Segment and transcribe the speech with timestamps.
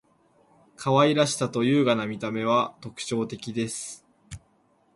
[0.77, 4.03] 可愛らしさと優雅な見た目は特徴的です．